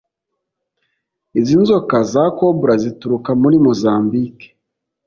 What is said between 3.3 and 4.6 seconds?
muri Mozambike